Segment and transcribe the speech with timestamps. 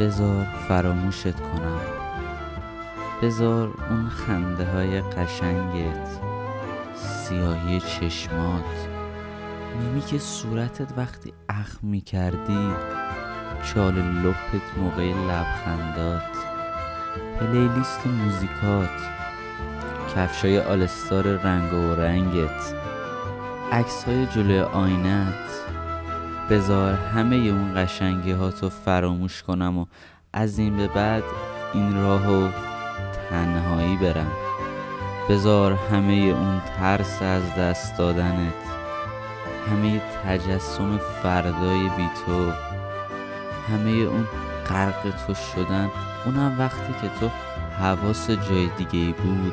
[0.00, 1.80] بزار فراموشت کنم.
[3.22, 6.08] بزار اون خنده های قشنگت
[6.94, 8.64] سیاهی چشمات.
[9.80, 12.68] میمی که صورتت وقتی اخم می‌کردی
[13.62, 16.36] چال لپت موقع لبخندات.
[17.40, 19.00] پلیلیست موزیکات
[20.16, 22.74] کفشای آلستار رنگ و رنگت.
[23.72, 25.34] عکس های جلوی آینت.
[26.50, 29.86] بزار همه اون قشنگی ها تو فراموش کنم و
[30.32, 31.22] از این به بعد
[31.74, 32.48] این راهو
[33.30, 34.32] تنهایی برم.
[35.28, 38.54] بزار همه اون ترس از دست دادنت
[39.70, 42.50] همه تجسم فردای بی تو
[43.68, 44.26] همه اون
[44.68, 45.90] غرق تو شدن
[46.26, 47.28] اونم وقتی که تو
[47.78, 49.52] حواس جای دیگه بود.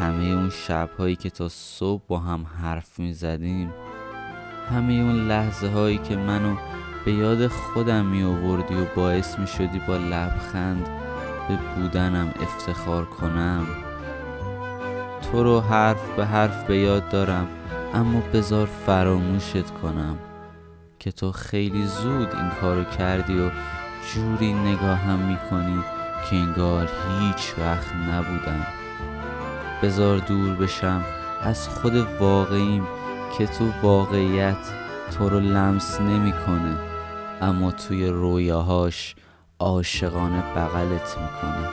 [0.00, 3.72] همه اون شبهایی که تا صبح با هم حرف می زدیم
[4.70, 6.56] همه اون لحظه هایی که منو
[7.04, 10.88] به یاد خودم می آوردی و باعث می شدی با لبخند
[11.48, 13.66] به بودنم افتخار کنم.
[15.22, 17.48] تو رو حرف به حرف به یاد دارم
[17.94, 20.18] اما بزار فراموشت کنم
[20.98, 23.50] که تو خیلی زود این کارو کردی و
[24.14, 25.82] جوری نگاهم می‌کنی
[26.30, 26.88] که انگار
[27.20, 28.66] هیچ وقت نبودم.
[29.82, 31.04] بزار دور بشم
[31.42, 32.86] از خود واقعیم
[33.38, 34.56] که تو واقعیت
[35.18, 36.76] تو رو لمس نمی‌کنه
[37.40, 39.14] اما توی رویاهاش
[39.58, 41.68] عاشقانه بغلت می‌کنه.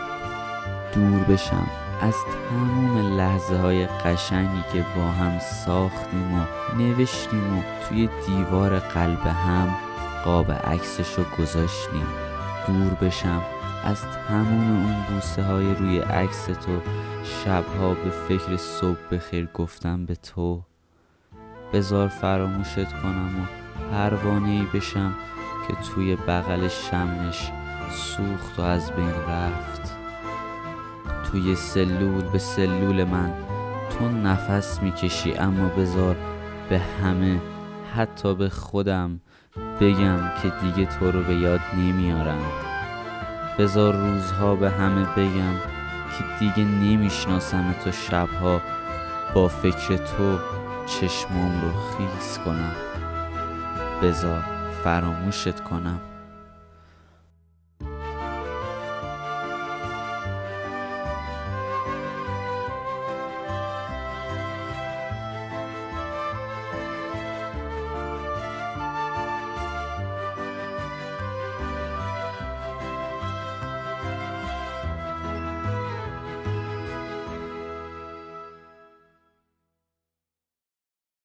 [0.93, 1.67] دور بشم
[2.01, 2.15] از
[2.49, 6.45] تمام لحظه های قشنگی که با هم ساختیم و
[6.77, 9.75] نوشتیم و توی دیوار قلب هم
[10.25, 12.07] قاب عکسش رو گذاشتیم.
[12.67, 13.41] دور بشم
[13.83, 16.81] از تمام اون بوسه های روی عکس تو
[17.23, 20.61] شبها به فکر صبح بخیر گفتم به تو.
[21.73, 23.45] بزار فراموشت کنم و
[23.91, 25.13] پروانه ای بشم
[25.67, 27.51] که توی بغل شمش
[27.91, 29.95] سوخت و از بین رفت.
[31.31, 33.33] توی سلول به سلول من
[33.89, 36.15] تو نفس می‌کشی اما بزار
[36.69, 37.41] به همه
[37.95, 39.19] حتی به خودم
[39.81, 42.41] بگم که دیگه تو رو به یاد نمیارم.
[43.59, 45.55] بزار روزها به همه بگم
[46.17, 48.61] که دیگه نمی‌شناسم تو شبها
[49.33, 50.39] با فکر تو
[50.89, 52.75] چشمام رو خیس کنم.
[54.03, 54.43] بزار
[54.83, 56.01] فراموشت کنم.